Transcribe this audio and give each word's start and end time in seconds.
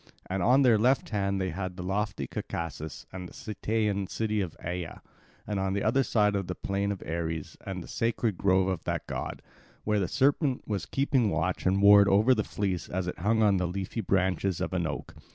And 0.27 0.41
on 0.41 0.63
their 0.63 0.79
left 0.79 1.09
hand 1.09 1.39
they 1.39 1.51
had 1.51 1.79
lofty 1.79 2.25
Caucasus 2.25 3.05
and 3.13 3.29
the 3.29 3.33
Cytaean 3.35 4.07
city 4.07 4.41
of 4.41 4.57
Aea, 4.57 4.99
and 5.45 5.59
on 5.59 5.73
the 5.73 5.83
other 5.83 6.01
side 6.01 6.33
the 6.33 6.55
plain 6.55 6.91
of 6.91 7.03
Ares 7.05 7.55
and 7.67 7.83
the 7.83 7.87
sacred 7.87 8.35
grove 8.35 8.67
of 8.67 8.83
that 8.85 9.05
god, 9.05 9.43
where 9.83 9.99
the 9.99 10.07
serpent 10.07 10.63
was 10.67 10.87
keeping 10.87 11.29
watch 11.29 11.67
and 11.67 11.83
ward 11.83 12.07
over 12.07 12.33
the 12.33 12.43
fleece 12.43 12.89
as 12.89 13.05
it 13.05 13.19
hung 13.19 13.43
on 13.43 13.57
the 13.57 13.67
leafy 13.67 14.01
branches 14.01 14.59
of 14.59 14.73
an 14.73 14.87
oak. 14.87 15.13